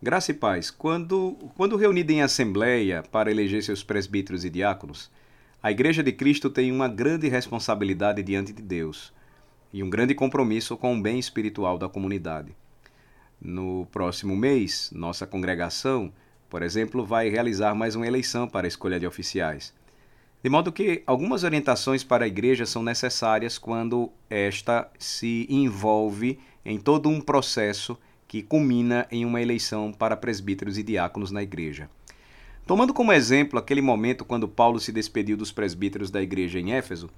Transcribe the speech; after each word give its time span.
Graça 0.00 0.30
e 0.30 0.34
paz. 0.34 0.70
Quando, 0.70 1.36
quando 1.56 1.74
reunida 1.74 2.12
em 2.12 2.22
assembleia 2.22 3.02
para 3.10 3.32
eleger 3.32 3.64
seus 3.64 3.82
presbíteros 3.82 4.44
e 4.44 4.50
diáconos, 4.50 5.10
a 5.60 5.72
Igreja 5.72 6.04
de 6.04 6.12
Cristo 6.12 6.48
tem 6.48 6.70
uma 6.70 6.86
grande 6.86 7.26
responsabilidade 7.26 8.22
diante 8.22 8.52
de 8.52 8.62
Deus 8.62 9.12
e 9.72 9.82
um 9.82 9.90
grande 9.90 10.14
compromisso 10.14 10.76
com 10.76 10.96
o 10.96 11.02
bem 11.02 11.18
espiritual 11.18 11.76
da 11.76 11.88
comunidade. 11.88 12.54
No 13.42 13.88
próximo 13.90 14.36
mês, 14.36 14.88
nossa 14.94 15.26
congregação, 15.26 16.12
por 16.48 16.62
exemplo, 16.62 17.04
vai 17.04 17.28
realizar 17.28 17.74
mais 17.74 17.96
uma 17.96 18.06
eleição 18.06 18.46
para 18.46 18.68
a 18.68 18.68
escolha 18.68 19.00
de 19.00 19.06
oficiais. 19.06 19.74
De 20.40 20.48
modo 20.48 20.70
que 20.70 21.02
algumas 21.08 21.42
orientações 21.42 22.04
para 22.04 22.24
a 22.24 22.28
igreja 22.28 22.64
são 22.66 22.84
necessárias 22.84 23.58
quando 23.58 24.12
esta 24.30 24.88
se 24.96 25.44
envolve 25.50 26.38
em 26.64 26.78
todo 26.78 27.08
um 27.08 27.20
processo 27.20 27.98
que 28.28 28.42
culmina 28.42 29.06
em 29.10 29.24
uma 29.24 29.40
eleição 29.40 29.90
para 29.90 30.14
presbíteros 30.14 30.76
e 30.76 30.82
diáconos 30.82 31.30
na 31.30 31.42
igreja. 31.42 31.88
Tomando 32.66 32.92
como 32.92 33.10
exemplo 33.10 33.58
aquele 33.58 33.80
momento 33.80 34.22
quando 34.22 34.46
Paulo 34.46 34.78
se 34.78 34.92
despediu 34.92 35.34
dos 35.34 35.50
presbíteros 35.50 36.10
da 36.10 36.20
igreja 36.20 36.60
em 36.60 36.74
Éfeso, 36.74 37.08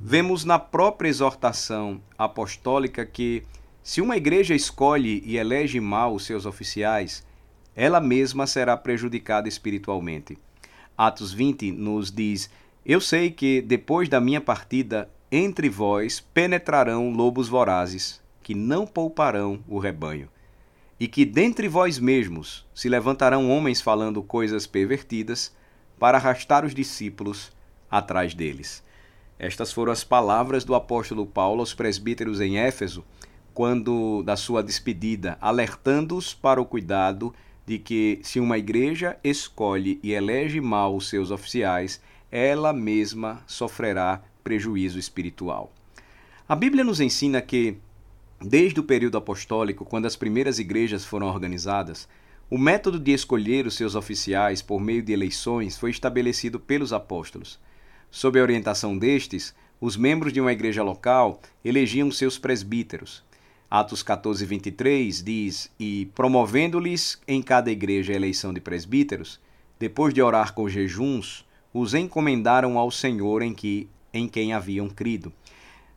vemos 0.00 0.44
na 0.44 0.60
própria 0.60 1.08
exortação 1.08 2.00
apostólica 2.16 3.04
que, 3.04 3.42
se 3.82 4.00
uma 4.00 4.16
igreja 4.16 4.54
escolhe 4.54 5.20
e 5.26 5.36
elege 5.36 5.80
mal 5.80 6.14
os 6.14 6.24
seus 6.24 6.46
oficiais, 6.46 7.26
ela 7.74 8.00
mesma 8.00 8.46
será 8.46 8.76
prejudicada 8.76 9.48
espiritualmente. 9.48 10.38
Atos 10.96 11.32
20 11.32 11.72
nos 11.72 12.12
diz: 12.12 12.48
Eu 12.86 13.00
sei 13.00 13.32
que, 13.32 13.60
depois 13.60 14.08
da 14.08 14.20
minha 14.20 14.40
partida, 14.40 15.10
entre 15.32 15.68
vós 15.68 16.20
penetrarão 16.20 17.10
lobos 17.10 17.48
vorazes, 17.48 18.20
que 18.40 18.54
não 18.54 18.86
pouparão 18.86 19.58
o 19.66 19.78
rebanho 19.78 20.28
e 21.00 21.08
que 21.08 21.24
dentre 21.24 21.66
vós 21.66 21.98
mesmos 21.98 22.66
se 22.74 22.86
levantarão 22.86 23.50
homens 23.50 23.80
falando 23.80 24.22
coisas 24.22 24.66
pervertidas 24.66 25.50
para 25.98 26.18
arrastar 26.18 26.62
os 26.62 26.74
discípulos 26.74 27.50
atrás 27.90 28.34
deles. 28.34 28.84
Estas 29.38 29.72
foram 29.72 29.90
as 29.90 30.04
palavras 30.04 30.62
do 30.62 30.74
apóstolo 30.74 31.24
Paulo 31.24 31.60
aos 31.60 31.72
presbíteros 31.72 32.38
em 32.42 32.58
Éfeso, 32.58 33.02
quando 33.54 34.22
da 34.22 34.36
sua 34.36 34.62
despedida, 34.62 35.38
alertando-os 35.40 36.34
para 36.34 36.60
o 36.60 36.66
cuidado 36.66 37.34
de 37.64 37.78
que, 37.78 38.20
se 38.22 38.38
uma 38.38 38.58
igreja 38.58 39.18
escolhe 39.24 39.98
e 40.02 40.12
elege 40.12 40.60
mal 40.60 40.94
os 40.94 41.08
seus 41.08 41.30
oficiais, 41.30 42.00
ela 42.30 42.72
mesma 42.72 43.42
sofrerá 43.46 44.22
prejuízo 44.44 44.98
espiritual. 44.98 45.72
A 46.46 46.54
Bíblia 46.54 46.84
nos 46.84 47.00
ensina 47.00 47.40
que 47.40 47.78
Desde 48.42 48.80
o 48.80 48.82
período 48.82 49.18
apostólico, 49.18 49.84
quando 49.84 50.06
as 50.06 50.16
primeiras 50.16 50.58
igrejas 50.58 51.04
foram 51.04 51.26
organizadas, 51.26 52.08
o 52.48 52.56
método 52.56 52.98
de 52.98 53.12
escolher 53.12 53.66
os 53.66 53.74
seus 53.74 53.94
oficiais 53.94 54.62
por 54.62 54.80
meio 54.80 55.02
de 55.02 55.12
eleições 55.12 55.76
foi 55.76 55.90
estabelecido 55.90 56.58
pelos 56.58 56.90
apóstolos. 56.90 57.60
Sob 58.10 58.40
a 58.40 58.42
orientação 58.42 58.96
destes, 58.96 59.54
os 59.78 59.94
membros 59.94 60.32
de 60.32 60.40
uma 60.40 60.52
igreja 60.52 60.82
local 60.82 61.40
elegiam 61.62 62.10
seus 62.10 62.38
presbíteros. 62.38 63.22
Atos 63.70 64.02
14, 64.02 64.44
23 64.46 65.22
diz: 65.22 65.70
E 65.78 66.10
promovendo-lhes 66.14 67.20
em 67.28 67.42
cada 67.42 67.70
igreja 67.70 68.14
a 68.14 68.16
eleição 68.16 68.54
de 68.54 68.60
presbíteros, 68.60 69.38
depois 69.78 70.14
de 70.14 70.22
orar 70.22 70.54
com 70.54 70.66
jejuns, 70.66 71.46
os 71.74 71.92
encomendaram 71.92 72.78
ao 72.78 72.90
Senhor 72.90 73.42
em, 73.42 73.52
que, 73.52 73.86
em 74.14 74.26
quem 74.26 74.54
haviam 74.54 74.88
crido. 74.88 75.30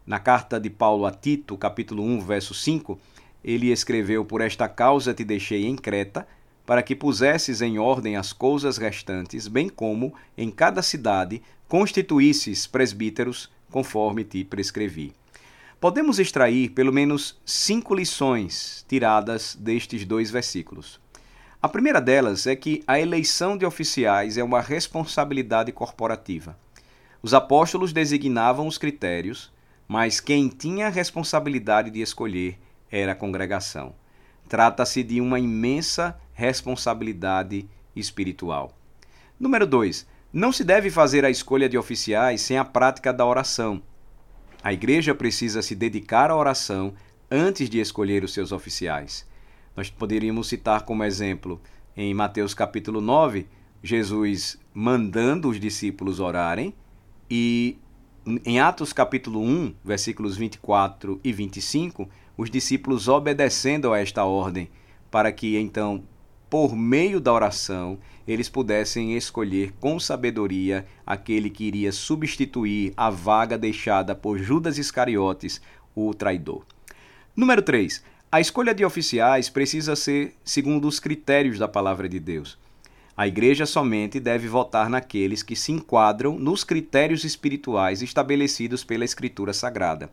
Na 0.05 0.19
carta 0.19 0.59
de 0.59 0.69
Paulo 0.69 1.05
a 1.05 1.11
Tito, 1.11 1.57
capítulo 1.57 2.03
1, 2.03 2.19
verso 2.19 2.53
5, 2.53 2.99
ele 3.41 3.71
escreveu: 3.71 4.25
Por 4.25 4.41
esta 4.41 4.67
causa 4.67 5.13
te 5.13 5.23
deixei 5.23 5.65
em 5.65 5.77
Creta, 5.77 6.27
para 6.65 6.83
que 6.83 6.95
pusesses 6.95 7.61
em 7.61 7.79
ordem 7.79 8.17
as 8.17 8.33
coisas 8.33 8.77
restantes, 8.77 9.47
bem 9.47 9.69
como 9.69 10.13
em 10.37 10.51
cada 10.51 10.81
cidade 10.81 11.41
constituísses 11.69 12.67
presbíteros, 12.67 13.49
conforme 13.71 14.25
te 14.25 14.43
prescrevi. 14.43 15.13
Podemos 15.79 16.19
extrair 16.19 16.71
pelo 16.71 16.91
menos 16.91 17.39
cinco 17.45 17.95
lições 17.95 18.85
tiradas 18.89 19.55
destes 19.55 20.05
dois 20.05 20.29
versículos. 20.29 20.99
A 21.61 21.69
primeira 21.69 22.01
delas 22.01 22.45
é 22.45 22.57
que 22.57 22.83
a 22.85 22.99
eleição 22.99 23.57
de 23.57 23.65
oficiais 23.65 24.37
é 24.37 24.43
uma 24.43 24.59
responsabilidade 24.59 25.71
corporativa. 25.71 26.57
Os 27.21 27.33
apóstolos 27.33 27.93
designavam 27.93 28.67
os 28.67 28.77
critérios, 28.77 29.52
mas 29.87 30.19
quem 30.19 30.47
tinha 30.47 30.87
a 30.87 30.89
responsabilidade 30.89 31.89
de 31.89 32.01
escolher 32.01 32.57
era 32.91 33.11
a 33.11 33.15
congregação. 33.15 33.95
Trata-se 34.47 35.03
de 35.03 35.19
uma 35.19 35.39
imensa 35.39 36.19
responsabilidade 36.33 37.67
espiritual. 37.95 38.77
Número 39.39 39.65
2. 39.65 40.07
Não 40.31 40.51
se 40.51 40.63
deve 40.63 40.89
fazer 40.89 41.25
a 41.25 41.29
escolha 41.29 41.69
de 41.69 41.77
oficiais 41.77 42.41
sem 42.41 42.57
a 42.57 42.65
prática 42.65 43.13
da 43.13 43.25
oração. 43.25 43.81
A 44.63 44.73
igreja 44.73 45.13
precisa 45.13 45.61
se 45.61 45.75
dedicar 45.75 46.31
à 46.31 46.35
oração 46.35 46.93
antes 47.29 47.69
de 47.69 47.79
escolher 47.79 48.23
os 48.23 48.33
seus 48.33 48.51
oficiais. 48.51 49.27
Nós 49.75 49.89
poderíamos 49.89 50.47
citar 50.47 50.83
como 50.83 51.03
exemplo 51.03 51.61
em 51.95 52.13
Mateus 52.13 52.53
capítulo 52.53 53.01
9, 53.01 53.47
Jesus 53.83 54.57
mandando 54.73 55.49
os 55.49 55.59
discípulos 55.59 56.19
orarem 56.19 56.73
e 57.29 57.77
em 58.45 58.59
Atos 58.59 58.93
capítulo 58.93 59.41
1, 59.41 59.75
versículos 59.83 60.37
24 60.37 61.19
e 61.23 61.33
25, 61.33 62.09
os 62.37 62.49
discípulos 62.49 63.07
obedecendo 63.07 63.91
a 63.91 63.99
esta 63.99 64.23
ordem, 64.23 64.69
para 65.11 65.31
que 65.31 65.57
então, 65.57 66.03
por 66.49 66.75
meio 66.75 67.19
da 67.19 67.33
oração, 67.33 67.99
eles 68.27 68.47
pudessem 68.47 69.15
escolher 69.17 69.73
com 69.79 69.99
sabedoria 69.99 70.85
aquele 71.05 71.49
que 71.49 71.65
iria 71.65 71.91
substituir 71.91 72.93
a 72.95 73.09
vaga 73.09 73.57
deixada 73.57 74.15
por 74.15 74.39
Judas 74.39 74.77
Iscariotes, 74.77 75.61
o 75.93 76.13
traidor. 76.13 76.65
Número 77.35 77.61
3. 77.61 78.03
A 78.31 78.39
escolha 78.39 78.73
de 78.73 78.85
oficiais 78.85 79.49
precisa 79.49 79.95
ser 79.95 80.35
segundo 80.43 80.87
os 80.87 80.99
critérios 80.99 81.59
da 81.59 81.67
palavra 81.67 82.07
de 82.07 82.19
Deus. 82.19 82.57
A 83.15 83.27
igreja 83.27 83.67
somente 83.67 84.19
deve 84.19 84.47
votar 84.47 84.89
naqueles 84.89 85.43
que 85.43 85.55
se 85.55 85.71
enquadram 85.71 86.39
nos 86.39 86.63
critérios 86.63 87.23
espirituais 87.23 88.01
estabelecidos 88.01 88.83
pela 88.83 89.05
Escritura 89.05 89.53
Sagrada. 89.53 90.09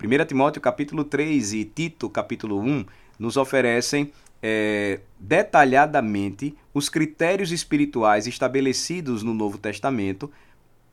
1 0.00 0.26
Timóteo 0.26 0.62
capítulo 0.62 1.02
3 1.02 1.54
e 1.54 1.64
Tito 1.64 2.08
capítulo 2.08 2.60
1 2.60 2.86
nos 3.18 3.36
oferecem 3.36 4.12
é, 4.40 5.00
detalhadamente 5.18 6.54
os 6.72 6.88
critérios 6.88 7.50
espirituais 7.50 8.28
estabelecidos 8.28 9.24
no 9.24 9.34
Novo 9.34 9.58
Testamento 9.58 10.30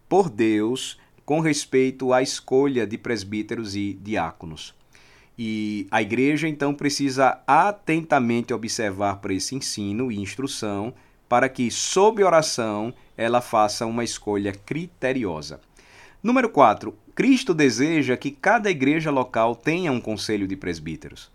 por 0.09 0.31
Deus 0.31 0.99
com 1.23 1.39
respeito 1.39 2.13
à 2.13 2.21
escolha 2.21 2.87
de 2.87 2.97
presbíteros 2.97 3.75
e 3.75 3.93
diáconos. 3.93 4.73
E 5.37 5.85
a 5.91 6.01
igreja 6.01 6.47
então 6.47 6.73
precisa 6.73 7.43
atentamente 7.45 8.55
observar 8.55 9.17
para 9.17 9.35
esse 9.35 9.53
ensino 9.55 10.11
e 10.11 10.19
instrução 10.19 10.95
para 11.27 11.49
que, 11.49 11.69
sob 11.69 12.23
oração, 12.23 12.93
ela 13.15 13.41
faça 13.41 13.85
uma 13.85 14.03
escolha 14.03 14.53
criteriosa. 14.53 15.59
Número 16.21 16.49
4. 16.49 16.95
Cristo 17.13 17.53
deseja 17.53 18.15
que 18.15 18.31
cada 18.31 18.69
igreja 18.69 19.11
local 19.11 19.55
tenha 19.55 19.91
um 19.91 19.99
conselho 19.99 20.47
de 20.47 20.55
presbíteros. 20.55 21.31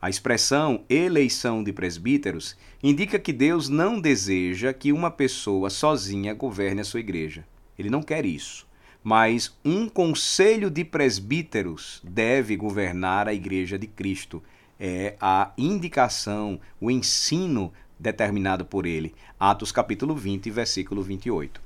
A 0.00 0.10
expressão 0.10 0.84
eleição 0.88 1.64
de 1.64 1.72
presbíteros 1.72 2.56
indica 2.82 3.18
que 3.18 3.32
Deus 3.32 3.68
não 3.68 4.00
deseja 4.00 4.72
que 4.72 4.92
uma 4.92 5.10
pessoa 5.10 5.70
sozinha 5.70 6.34
governe 6.34 6.80
a 6.82 6.84
sua 6.84 7.00
igreja. 7.00 7.44
Ele 7.78 7.90
não 7.90 8.02
quer 8.02 8.24
isso. 8.24 8.66
Mas 9.02 9.56
um 9.64 9.88
conselho 9.88 10.70
de 10.70 10.84
presbíteros 10.84 12.00
deve 12.04 12.56
governar 12.56 13.28
a 13.28 13.34
igreja 13.34 13.78
de 13.78 13.86
Cristo. 13.86 14.42
É 14.78 15.16
a 15.20 15.52
indicação, 15.56 16.60
o 16.80 16.90
ensino 16.90 17.72
determinado 17.98 18.64
por 18.64 18.86
ele. 18.86 19.14
Atos 19.38 19.72
capítulo 19.72 20.14
20, 20.14 20.50
versículo 20.50 21.02
28. 21.02 21.60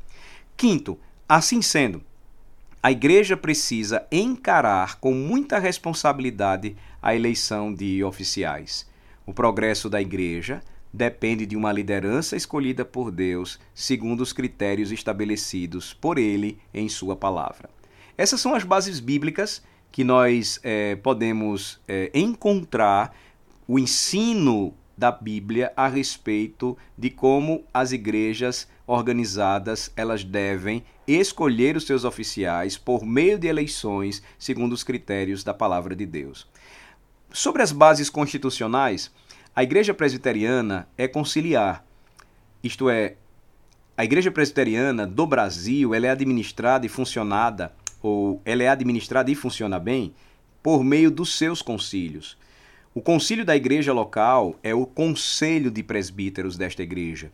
Quinto, 0.56 0.98
assim 1.28 1.62
sendo, 1.62 2.02
a 2.82 2.90
igreja 2.90 3.36
precisa 3.36 4.06
encarar 4.10 4.98
com 4.98 5.12
muita 5.12 5.58
responsabilidade 5.58 6.76
a 7.02 7.14
eleição 7.14 7.72
de 7.74 8.02
oficiais. 8.02 8.88
O 9.26 9.32
progresso 9.34 9.88
da 9.88 10.00
igreja 10.00 10.62
depende 10.92 11.46
de 11.46 11.56
uma 11.56 11.72
liderança 11.72 12.36
escolhida 12.36 12.84
por 12.84 13.10
Deus 13.10 13.60
segundo 13.74 14.22
os 14.22 14.32
critérios 14.32 14.90
estabelecidos 14.90 15.92
por 15.92 16.18
ele 16.18 16.58
em 16.72 16.88
sua 16.88 17.14
palavra. 17.14 17.70
Essas 18.16 18.40
são 18.40 18.54
as 18.54 18.64
bases 18.64 18.98
bíblicas 18.98 19.62
que 19.92 20.04
nós 20.04 20.58
é, 20.62 20.96
podemos 20.96 21.80
é, 21.86 22.10
encontrar 22.14 23.14
o 23.66 23.78
ensino 23.78 24.74
da 25.00 25.10
Bíblia 25.10 25.72
a 25.74 25.88
respeito 25.88 26.76
de 26.96 27.08
como 27.08 27.64
as 27.72 27.90
igrejas 27.90 28.68
organizadas 28.86 29.90
elas 29.96 30.22
devem 30.22 30.84
escolher 31.08 31.74
os 31.74 31.86
seus 31.86 32.04
oficiais 32.04 32.76
por 32.76 33.02
meio 33.04 33.38
de 33.38 33.46
eleições 33.46 34.22
segundo 34.38 34.74
os 34.74 34.84
critérios 34.84 35.42
da 35.42 35.54
palavra 35.54 35.96
de 35.96 36.04
Deus. 36.04 36.46
Sobre 37.32 37.62
as 37.62 37.72
bases 37.72 38.10
constitucionais, 38.10 39.10
a 39.56 39.62
igreja 39.62 39.94
presbiteriana 39.94 40.86
é 40.98 41.08
conciliar. 41.08 41.82
Isto 42.62 42.90
é, 42.90 43.14
a 43.96 44.04
igreja 44.04 44.30
presbiteriana 44.30 45.06
do 45.06 45.26
Brasil, 45.26 45.94
ela 45.94 46.08
é 46.08 46.10
administrada 46.10 46.84
e 46.84 46.90
funcionada 46.90 47.72
ou 48.02 48.42
ela 48.44 48.62
é 48.62 48.68
administrada 48.68 49.30
e 49.30 49.34
funciona 49.34 49.78
bem 49.78 50.14
por 50.62 50.84
meio 50.84 51.10
dos 51.10 51.38
seus 51.38 51.62
concílios. 51.62 52.36
O 52.92 53.00
concílio 53.00 53.44
da 53.44 53.54
igreja 53.54 53.92
local 53.92 54.58
é 54.64 54.74
o 54.74 54.84
conselho 54.84 55.70
de 55.70 55.80
presbíteros 55.80 56.56
desta 56.56 56.82
igreja. 56.82 57.30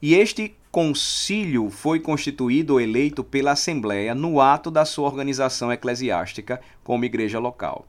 E 0.00 0.14
este 0.14 0.54
concílio 0.70 1.68
foi 1.68 1.98
constituído 1.98 2.74
ou 2.74 2.80
eleito 2.80 3.24
pela 3.24 3.50
Assembleia 3.50 4.14
no 4.14 4.40
ato 4.40 4.70
da 4.70 4.84
sua 4.84 5.08
organização 5.08 5.72
eclesiástica 5.72 6.60
como 6.84 7.04
igreja 7.04 7.40
local. 7.40 7.88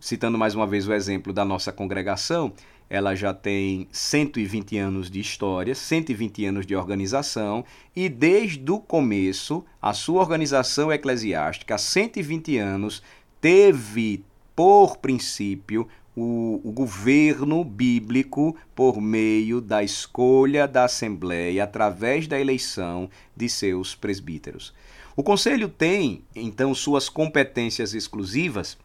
Citando 0.00 0.38
mais 0.38 0.54
uma 0.54 0.66
vez 0.66 0.88
o 0.88 0.94
exemplo 0.94 1.30
da 1.30 1.44
nossa 1.44 1.70
congregação, 1.72 2.54
ela 2.88 3.14
já 3.14 3.34
tem 3.34 3.86
120 3.92 4.78
anos 4.78 5.10
de 5.10 5.20
história, 5.20 5.74
120 5.74 6.46
anos 6.46 6.66
de 6.66 6.74
organização, 6.74 7.66
e 7.94 8.08
desde 8.08 8.72
o 8.72 8.80
começo, 8.80 9.62
a 9.80 9.92
sua 9.92 10.22
organização 10.22 10.90
eclesiástica, 10.90 11.74
há 11.74 11.78
120 11.78 12.56
anos, 12.56 13.02
teve 13.42 14.24
por 14.56 14.96
princípio 14.96 15.86
o, 16.20 16.60
o, 16.62 16.70
governo 16.70 17.64
bíblico 17.64 18.54
por 18.74 19.00
meio 19.00 19.58
da 19.58 19.82
escolha 19.82 20.68
da 20.68 20.84
Assembleia 20.84 21.64
através 21.64 22.26
da 22.26 22.38
eleição 22.38 23.08
de 23.34 23.48
seus 23.48 23.94
presbíteros. 23.94 24.74
O 25.16 25.22
Conselho 25.22 25.66
tem, 25.66 26.22
então, 26.36 26.74
suas 26.74 27.08
competências 27.08 27.94
exclusivas, 27.94 28.76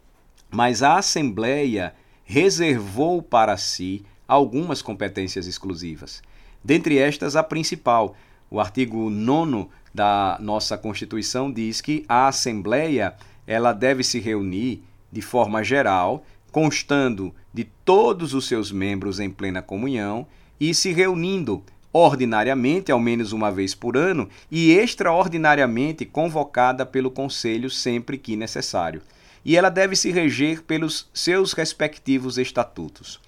mas 0.50 0.82
a 0.82 0.98
Assembleia 0.98 1.94
reservou 2.24 3.22
para 3.22 3.58
si 3.58 4.06
algumas 4.26 4.82
competências 4.82 5.46
exclusivas. 5.46 6.24
Dentre 6.64 6.98
estas, 6.98 7.36
a 7.36 7.44
principal. 7.44 8.16
O 8.50 8.62
artigo 8.62 9.10
9 9.10 9.68
da 9.94 10.38
nossa 10.40 10.78
Constituição 10.78 11.52
diz 11.52 11.82
que 11.82 12.06
a 12.08 12.28
Assembleia 12.28 13.16
ela 13.46 13.74
deve 13.74 14.04
se 14.04 14.20
reunir 14.20 14.84
de 15.12 15.22
forma 15.22 15.64
geral, 15.64 16.26
constando 16.56 17.36
de 17.54 17.66
todos 17.66 18.34
os 18.34 18.48
seus 18.48 18.72
membros 18.72 19.20
em 19.20 19.30
plena 19.30 19.62
comunhão 19.62 20.26
e 20.58 20.74
se 20.74 20.94
reunindo 20.94 21.62
ordinariamente, 21.92 22.94
ao 22.94 22.98
menos 22.98 23.34
uma 23.34 23.52
vez 23.52 23.76
por 23.76 23.98
ano, 23.98 24.30
e 24.50 24.72
extraordinariamente 24.72 26.06
convocada 26.06 26.86
pelo 26.86 27.12
Conselho 27.12 27.70
sempre 27.70 28.18
que 28.18 28.38
necessário 28.38 29.02
e 29.44 29.58
ela 29.58 29.70
deve 29.70 29.98
se 29.98 30.12
reger 30.12 30.64
pelos 30.64 31.10
seus 31.14 31.52
respectivos 31.52 32.38
estatutos. 32.38 33.20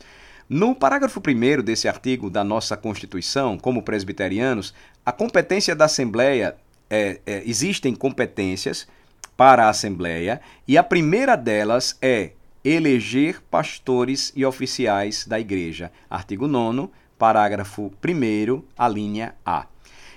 No 0.48 0.74
parágrafo 0.74 1.20
1 1.20 1.62
desse 1.62 1.90
artigo 1.90 2.30
da 2.30 2.46
nossa 2.46 2.78
Constituição, 2.78 3.58
como 3.58 3.84
presbiterianos, 3.84 4.74
a 5.06 5.12
competência 5.12 5.76
da 5.76 5.84
Assembleia, 5.84 6.56
é, 6.90 7.20
é, 7.26 7.44
existem 7.46 7.94
competências 7.94 8.88
para 9.36 9.66
a 9.66 9.70
Assembleia, 9.70 10.40
e 10.66 10.78
a 10.78 10.84
primeira 10.84 11.36
delas 11.36 11.98
é 12.02 12.32
eleger 12.64 13.42
pastores 13.50 14.32
e 14.36 14.46
oficiais 14.46 15.26
da 15.26 15.40
Igreja. 15.40 15.92
Artigo 16.10 16.48
9, 16.48 16.90
parágrafo 17.18 17.92
1, 18.04 18.64
a 18.78 18.88
linha 18.88 19.36
A. 19.46 19.68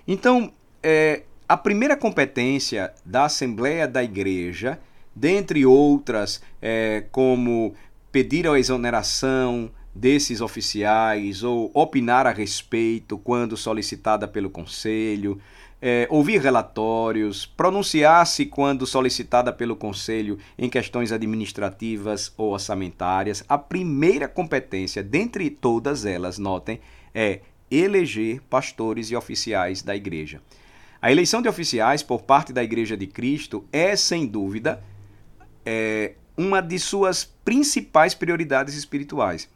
Então, 0.06 0.52
é, 0.82 1.22
a 1.48 1.56
primeira 1.56 1.96
competência 1.96 2.92
da 3.04 3.24
Assembleia 3.24 3.86
da 3.86 4.02
Igreja 4.02 4.78
dentre 5.14 5.66
outras, 5.66 6.40
é, 6.62 7.04
como 7.10 7.74
pedir 8.12 8.46
a 8.46 8.58
exoneração 8.58 9.70
desses 9.94 10.40
oficiais 10.40 11.42
ou 11.42 11.70
opinar 11.74 12.26
a 12.26 12.30
respeito 12.30 13.18
quando 13.18 13.56
solicitada 13.56 14.26
pelo 14.26 14.50
Conselho, 14.50 15.40
é, 15.82 16.06
ouvir 16.10 16.40
relatórios, 16.40 17.46
pronunciar-se 17.46 18.44
quando 18.46 18.86
solicitada 18.86 19.52
pelo 19.52 19.74
Conselho 19.74 20.38
em 20.58 20.68
questões 20.68 21.10
administrativas 21.12 22.32
ou 22.36 22.52
orçamentárias. 22.52 23.42
A 23.48 23.56
primeira 23.56 24.28
competência, 24.28 25.02
dentre 25.02 25.48
todas 25.48 26.04
elas, 26.04 26.38
notem, 26.38 26.80
é 27.14 27.40
eleger 27.70 28.40
pastores 28.42 29.10
e 29.10 29.16
oficiais 29.16 29.82
da 29.82 29.96
Igreja. 29.96 30.42
A 31.00 31.10
eleição 31.10 31.40
de 31.40 31.48
oficiais 31.48 32.02
por 32.02 32.22
parte 32.22 32.52
da 32.52 32.62
Igreja 32.62 32.96
de 32.96 33.06
Cristo 33.06 33.64
é, 33.72 33.96
sem 33.96 34.26
dúvida, 34.26 34.82
é 35.64 36.14
uma 36.36 36.60
de 36.60 36.78
suas 36.78 37.24
principais 37.24 38.14
prioridades 38.14 38.74
espirituais. 38.74 39.48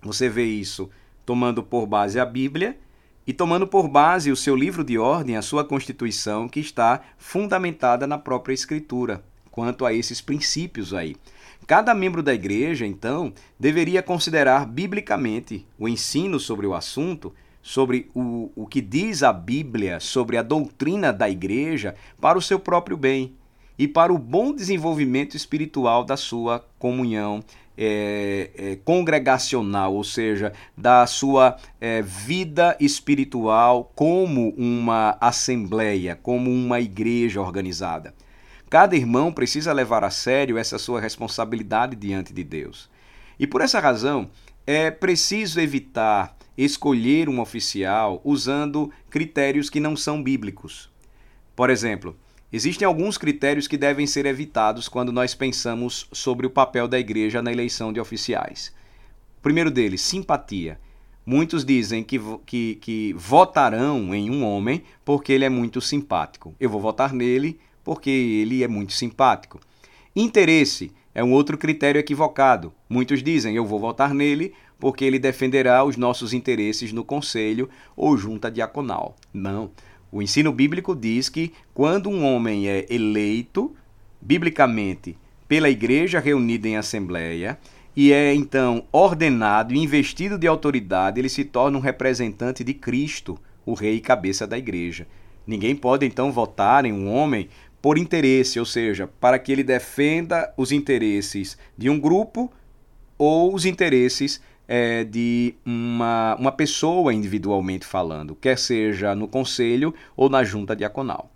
Você 0.00 0.28
vê 0.28 0.44
isso 0.44 0.88
tomando 1.26 1.62
por 1.62 1.86
base 1.86 2.18
a 2.18 2.24
Bíblia 2.24 2.78
e 3.28 3.32
tomando 3.34 3.66
por 3.66 3.86
base 3.86 4.32
o 4.32 4.36
seu 4.36 4.56
livro 4.56 4.82
de 4.82 4.96
ordem, 4.96 5.36
a 5.36 5.42
sua 5.42 5.62
Constituição, 5.62 6.48
que 6.48 6.60
está 6.60 7.02
fundamentada 7.18 8.06
na 8.06 8.16
própria 8.16 8.54
Escritura, 8.54 9.22
quanto 9.50 9.84
a 9.84 9.92
esses 9.92 10.22
princípios 10.22 10.94
aí. 10.94 11.14
Cada 11.66 11.94
membro 11.94 12.22
da 12.22 12.32
igreja, 12.32 12.86
então, 12.86 13.30
deveria 13.60 14.02
considerar 14.02 14.64
biblicamente 14.64 15.66
o 15.78 15.86
ensino 15.86 16.40
sobre 16.40 16.66
o 16.66 16.72
assunto, 16.72 17.34
sobre 17.60 18.08
o, 18.14 18.50
o 18.56 18.66
que 18.66 18.80
diz 18.80 19.22
a 19.22 19.30
Bíblia 19.30 20.00
sobre 20.00 20.38
a 20.38 20.42
doutrina 20.42 21.12
da 21.12 21.28
igreja, 21.28 21.94
para 22.18 22.38
o 22.38 22.42
seu 22.42 22.58
próprio 22.58 22.96
bem 22.96 23.34
e 23.78 23.86
para 23.86 24.10
o 24.10 24.16
bom 24.16 24.54
desenvolvimento 24.54 25.36
espiritual 25.36 26.02
da 26.02 26.16
sua 26.16 26.64
comunhão 26.78 27.44
é, 27.78 28.50
é, 28.56 28.76
congregacional, 28.84 29.94
ou 29.94 30.02
seja, 30.02 30.52
da 30.76 31.06
sua 31.06 31.56
é, 31.80 32.02
vida 32.02 32.76
espiritual 32.80 33.92
como 33.94 34.50
uma 34.58 35.16
assembleia, 35.20 36.18
como 36.20 36.50
uma 36.50 36.80
igreja 36.80 37.40
organizada. 37.40 38.12
Cada 38.68 38.96
irmão 38.96 39.32
precisa 39.32 39.72
levar 39.72 40.02
a 40.02 40.10
sério 40.10 40.58
essa 40.58 40.76
sua 40.76 41.00
responsabilidade 41.00 41.94
diante 41.94 42.34
de 42.34 42.42
Deus. 42.42 42.90
E 43.38 43.46
por 43.46 43.60
essa 43.60 43.78
razão, 43.78 44.28
é 44.66 44.90
preciso 44.90 45.60
evitar 45.60 46.36
escolher 46.56 47.28
um 47.28 47.40
oficial 47.40 48.20
usando 48.24 48.90
critérios 49.08 49.70
que 49.70 49.78
não 49.78 49.96
são 49.96 50.20
bíblicos. 50.20 50.90
Por 51.54 51.70
exemplo, 51.70 52.16
Existem 52.50 52.86
alguns 52.86 53.18
critérios 53.18 53.68
que 53.68 53.76
devem 53.76 54.06
ser 54.06 54.24
evitados 54.24 54.88
quando 54.88 55.12
nós 55.12 55.34
pensamos 55.34 56.08
sobre 56.12 56.46
o 56.46 56.50
papel 56.50 56.88
da 56.88 56.98
igreja 56.98 57.42
na 57.42 57.52
eleição 57.52 57.92
de 57.92 58.00
oficiais. 58.00 58.72
O 59.38 59.42
primeiro 59.42 59.70
deles, 59.70 60.00
simpatia. 60.00 60.80
Muitos 61.26 61.62
dizem 61.62 62.02
que, 62.02 62.18
que, 62.46 62.76
que 62.76 63.12
votarão 63.12 64.14
em 64.14 64.30
um 64.30 64.44
homem 64.44 64.82
porque 65.04 65.30
ele 65.30 65.44
é 65.44 65.50
muito 65.50 65.78
simpático. 65.78 66.54
Eu 66.58 66.70
vou 66.70 66.80
votar 66.80 67.12
nele 67.12 67.60
porque 67.84 68.08
ele 68.08 68.64
é 68.64 68.68
muito 68.68 68.94
simpático. 68.94 69.60
Interesse 70.16 70.90
é 71.14 71.22
um 71.22 71.32
outro 71.32 71.58
critério 71.58 71.98
equivocado. 71.98 72.72
Muitos 72.88 73.22
dizem 73.22 73.54
eu 73.54 73.66
vou 73.66 73.78
votar 73.78 74.14
nele 74.14 74.54
porque 74.78 75.04
ele 75.04 75.18
defenderá 75.18 75.84
os 75.84 75.98
nossos 75.98 76.32
interesses 76.32 76.92
no 76.92 77.04
conselho 77.04 77.68
ou 77.94 78.16
junta 78.16 78.50
diaconal. 78.50 79.14
Não. 79.32 79.70
O 80.10 80.22
ensino 80.22 80.52
bíblico 80.52 80.94
diz 80.94 81.28
que 81.28 81.52
quando 81.74 82.08
um 82.08 82.24
homem 82.24 82.68
é 82.68 82.86
eleito, 82.88 83.74
biblicamente, 84.20 85.16
pela 85.46 85.68
igreja 85.68 86.18
reunida 86.18 86.68
em 86.68 86.76
assembleia, 86.76 87.58
e 87.94 88.12
é 88.12 88.32
então 88.32 88.84
ordenado 88.92 89.74
e 89.74 89.78
investido 89.78 90.38
de 90.38 90.46
autoridade, 90.46 91.20
ele 91.20 91.28
se 91.28 91.44
torna 91.44 91.76
um 91.76 91.80
representante 91.80 92.62
de 92.62 92.72
Cristo, 92.72 93.38
o 93.66 93.74
rei 93.74 93.96
e 93.96 94.00
cabeça 94.00 94.46
da 94.46 94.56
igreja. 94.56 95.06
Ninguém 95.46 95.74
pode 95.74 96.06
então 96.06 96.30
votar 96.30 96.84
em 96.84 96.92
um 96.92 97.10
homem 97.12 97.48
por 97.82 97.98
interesse, 97.98 98.58
ou 98.58 98.66
seja, 98.66 99.08
para 99.20 99.38
que 99.38 99.50
ele 99.50 99.62
defenda 99.62 100.52
os 100.56 100.72
interesses 100.72 101.58
de 101.76 101.88
um 101.90 101.98
grupo 101.98 102.52
ou 103.16 103.54
os 103.54 103.64
interesses 103.64 104.40
é, 104.68 105.02
de 105.02 105.54
uma, 105.64 106.36
uma 106.38 106.52
pessoa 106.52 107.14
individualmente 107.14 107.86
falando, 107.86 108.36
quer 108.36 108.58
seja 108.58 109.14
no 109.14 109.26
conselho 109.26 109.94
ou 110.14 110.28
na 110.28 110.44
junta 110.44 110.76
diaconal. 110.76 111.30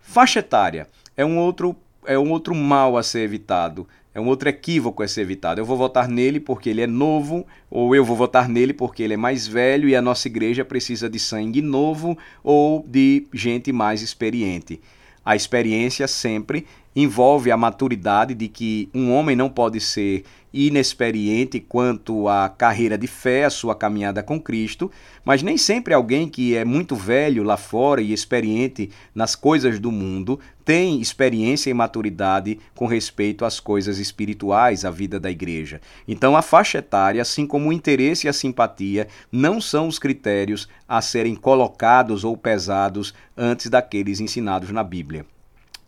Faixa 0.00 0.40
etária 0.40 0.88
é 1.16 1.24
um 1.24 1.38
outro, 1.38 1.76
é 2.04 2.18
um 2.18 2.30
outro 2.32 2.54
mal 2.54 2.96
a 2.96 3.02
ser 3.02 3.20
evitado. 3.20 3.86
É 4.14 4.20
um 4.20 4.28
outro 4.28 4.48
equívoco 4.48 5.02
a 5.02 5.08
ser 5.08 5.22
evitado. 5.22 5.60
Eu 5.60 5.64
vou 5.64 5.76
votar 5.76 6.06
nele 6.06 6.38
porque 6.38 6.70
ele 6.70 6.80
é 6.80 6.86
novo, 6.86 7.44
ou 7.68 7.96
eu 7.96 8.04
vou 8.04 8.16
votar 8.16 8.48
nele 8.48 8.72
porque 8.72 9.02
ele 9.02 9.14
é 9.14 9.16
mais 9.16 9.44
velho 9.44 9.88
e 9.88 9.96
a 9.96 10.02
nossa 10.02 10.28
igreja 10.28 10.64
precisa 10.64 11.10
de 11.10 11.18
sangue 11.18 11.60
novo 11.60 12.16
ou 12.42 12.84
de 12.86 13.26
gente 13.32 13.72
mais 13.72 14.02
experiente. 14.02 14.80
A 15.24 15.34
experiência 15.34 16.06
sempre 16.06 16.64
envolve 16.94 17.50
a 17.50 17.56
maturidade 17.56 18.34
de 18.34 18.48
que 18.48 18.88
um 18.94 19.12
homem 19.12 19.34
não 19.34 19.48
pode 19.48 19.80
ser 19.80 20.24
inexperiente 20.54 21.58
quanto 21.58 22.28
à 22.28 22.48
carreira 22.48 22.96
de 22.96 23.08
fé, 23.08 23.44
a 23.44 23.50
sua 23.50 23.74
caminhada 23.74 24.22
com 24.22 24.40
Cristo, 24.40 24.88
mas 25.24 25.42
nem 25.42 25.58
sempre 25.58 25.92
alguém 25.92 26.28
que 26.28 26.54
é 26.54 26.64
muito 26.64 26.94
velho 26.94 27.42
lá 27.42 27.56
fora 27.56 28.00
e 28.00 28.12
experiente 28.12 28.88
nas 29.12 29.34
coisas 29.34 29.80
do 29.80 29.90
mundo 29.90 30.38
tem 30.64 31.00
experiência 31.00 31.70
e 31.70 31.74
maturidade 31.74 32.60
com 32.74 32.86
respeito 32.86 33.44
às 33.44 33.58
coisas 33.58 33.98
espirituais, 33.98 34.84
à 34.84 34.90
vida 34.90 35.18
da 35.18 35.30
igreja. 35.30 35.80
Então, 36.06 36.36
a 36.36 36.40
faixa 36.40 36.78
etária, 36.78 37.20
assim 37.20 37.46
como 37.46 37.68
o 37.68 37.72
interesse 37.72 38.26
e 38.26 38.30
a 38.30 38.32
simpatia, 38.32 39.08
não 39.30 39.60
são 39.60 39.88
os 39.88 39.98
critérios 39.98 40.68
a 40.88 41.02
serem 41.02 41.34
colocados 41.34 42.22
ou 42.22 42.36
pesados 42.36 43.12
antes 43.36 43.68
daqueles 43.68 44.20
ensinados 44.20 44.70
na 44.70 44.84
Bíblia. 44.84 45.26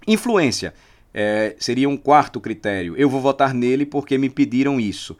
Influência 0.06 0.74
é, 1.18 1.56
seria 1.58 1.88
um 1.88 1.96
quarto 1.96 2.38
critério. 2.38 2.94
Eu 2.94 3.08
vou 3.08 3.22
votar 3.22 3.54
nele 3.54 3.86
porque 3.86 4.18
me 4.18 4.28
pediram 4.28 4.78
isso. 4.78 5.16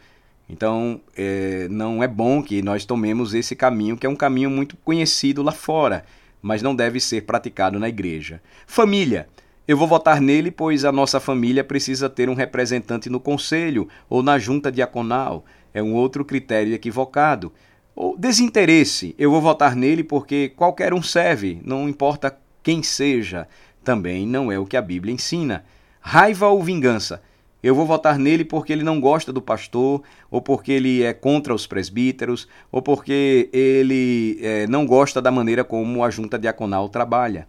Então, 0.47 1.01
é, 1.17 1.67
não 1.71 2.03
é 2.03 2.07
bom 2.07 2.43
que 2.43 2.61
nós 2.61 2.85
tomemos 2.85 3.33
esse 3.33 3.57
caminho, 3.57 3.97
que 3.97 4.07
é 4.07 4.11
um 4.11 4.15
caminho 4.15 4.51
muito 4.51 4.77
conhecido 4.77 5.43
lá 5.43 5.53
fora, 5.53 6.05
mas 6.43 6.61
não 6.61 6.77
deve 6.77 7.01
ser 7.01 7.23
praticado 7.23 7.79
na 7.79 7.89
igreja. 7.89 8.43
Família. 8.67 9.27
Eu 9.67 9.77
vou 9.77 9.89
votar 9.89 10.21
nele, 10.21 10.51
pois 10.51 10.85
a 10.85 10.93
nossa 10.93 11.19
família 11.19 11.65
precisa 11.65 12.11
ter 12.11 12.29
um 12.29 12.35
representante 12.35 13.09
no 13.09 13.19
conselho 13.19 13.89
ou 14.09 14.23
na 14.23 14.39
junta 14.39 14.71
diaconal. 14.71 15.47
É 15.73 15.83
um 15.83 15.95
outro 15.95 16.25
critério 16.27 16.75
equivocado. 16.75 17.51
Ou 17.97 18.17
desinteresse. 18.19 19.15
Eu 19.19 19.31
vou 19.31 19.41
votar 19.41 19.75
nele 19.75 20.05
porque 20.05 20.51
qualquer 20.51 20.93
um 20.93 21.03
serve, 21.03 21.59
não 21.65 21.89
importa 21.89 22.39
quem 22.63 22.83
seja. 22.83 23.49
Também 23.83 24.27
não 24.27 24.53
é 24.53 24.59
o 24.59 24.67
que 24.67 24.77
a 24.77 24.83
Bíblia 24.83 25.15
ensina. 25.15 25.65
Raiva 26.09 26.47
ou 26.47 26.63
vingança? 26.63 27.21
Eu 27.61 27.75
vou 27.75 27.85
votar 27.85 28.17
nele 28.17 28.45
porque 28.45 28.73
ele 28.73 28.85
não 28.85 29.01
gosta 29.01 29.33
do 29.33 29.43
pastor, 29.43 30.05
ou 30.31 30.41
porque 30.41 30.71
ele 30.71 31.03
é 31.03 31.13
contra 31.13 31.53
os 31.53 31.67
presbíteros, 31.67 32.47
ou 32.71 32.81
porque 32.81 33.51
ele 33.53 34.39
é, 34.41 34.69
não 34.69 34.87
gosta 34.87 35.21
da 35.21 35.33
maneira 35.33 35.65
como 35.65 36.05
a 36.05 36.11
junta 36.11 36.39
diaconal 36.39 36.89
trabalha. 36.89 37.49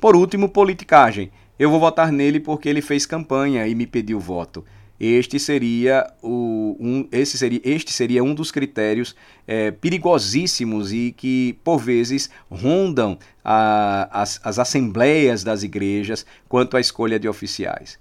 Por 0.00 0.16
último, 0.16 0.48
politicagem. 0.48 1.30
Eu 1.58 1.70
vou 1.70 1.78
votar 1.78 2.10
nele 2.10 2.40
porque 2.40 2.66
ele 2.66 2.80
fez 2.80 3.04
campanha 3.04 3.68
e 3.68 3.74
me 3.74 3.86
pediu 3.86 4.18
voto. 4.18 4.64
Este 5.04 5.36
seria, 5.40 6.08
o, 6.22 6.76
um, 6.78 7.08
esse 7.10 7.36
seria, 7.36 7.60
este 7.64 7.92
seria 7.92 8.22
um 8.22 8.32
dos 8.32 8.52
critérios 8.52 9.16
é, 9.48 9.72
perigosíssimos 9.72 10.92
e 10.92 11.10
que, 11.10 11.58
por 11.64 11.78
vezes, 11.78 12.30
rondam 12.48 13.18
a, 13.44 14.08
as, 14.22 14.40
as 14.44 14.60
assembleias 14.60 15.42
das 15.42 15.64
igrejas 15.64 16.24
quanto 16.48 16.76
à 16.76 16.80
escolha 16.80 17.18
de 17.18 17.28
oficiais. 17.28 17.98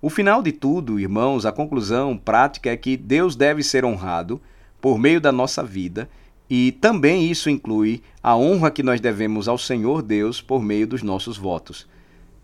O 0.00 0.08
final 0.08 0.40
de 0.40 0.52
tudo, 0.52 1.00
irmãos, 1.00 1.44
a 1.44 1.50
conclusão 1.50 2.16
prática 2.16 2.70
é 2.70 2.76
que 2.76 2.96
Deus 2.96 3.34
deve 3.34 3.64
ser 3.64 3.84
honrado 3.84 4.40
por 4.80 4.96
meio 4.96 5.20
da 5.20 5.32
nossa 5.32 5.64
vida 5.64 6.08
e 6.48 6.70
também 6.70 7.28
isso 7.28 7.50
inclui 7.50 8.00
a 8.22 8.36
honra 8.36 8.70
que 8.70 8.84
nós 8.84 9.00
devemos 9.00 9.48
ao 9.48 9.58
Senhor 9.58 10.02
Deus 10.02 10.40
por 10.40 10.62
meio 10.62 10.86
dos 10.86 11.02
nossos 11.02 11.36
votos. 11.36 11.88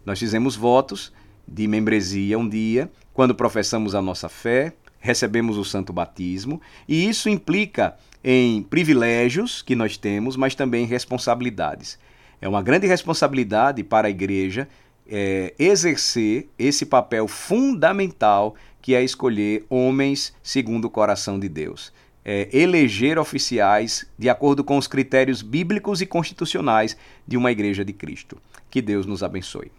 Nós 0.04 0.18
fizemos 0.18 0.56
votos 0.56 1.12
de 1.46 1.68
membresia 1.68 2.36
um 2.36 2.48
dia, 2.48 2.90
quando 3.14 3.34
professamos 3.34 3.94
a 3.94 4.02
nossa 4.02 4.28
fé, 4.28 4.74
recebemos 4.98 5.56
o 5.56 5.64
santo 5.64 5.92
batismo, 5.92 6.60
e 6.88 7.08
isso 7.08 7.28
implica 7.28 7.96
em 8.22 8.62
privilégios 8.62 9.62
que 9.62 9.76
nós 9.76 9.96
temos, 9.96 10.36
mas 10.36 10.54
também 10.54 10.84
responsabilidades. 10.84 11.98
É 12.40 12.48
uma 12.48 12.62
grande 12.62 12.86
responsabilidade 12.86 13.84
para 13.84 14.08
a 14.08 14.10
igreja 14.10 14.68
é, 15.06 15.54
exercer 15.58 16.48
esse 16.58 16.84
papel 16.86 17.28
fundamental 17.28 18.54
que 18.82 18.94
é 18.94 19.02
escolher 19.02 19.64
homens 19.70 20.34
segundo 20.42 20.86
o 20.86 20.90
coração 20.90 21.38
de 21.38 21.48
Deus. 21.48 21.92
É, 22.24 22.48
eleger 22.52 23.18
oficiais 23.18 24.06
de 24.18 24.30
acordo 24.30 24.64
com 24.64 24.78
os 24.78 24.86
critérios 24.86 25.42
bíblicos 25.42 26.00
e 26.00 26.06
constitucionais 26.06 26.96
de 27.26 27.36
uma 27.36 27.52
igreja 27.52 27.84
de 27.84 27.92
Cristo. 27.92 28.38
Que 28.70 28.80
Deus 28.80 29.04
nos 29.04 29.22
abençoe. 29.22 29.70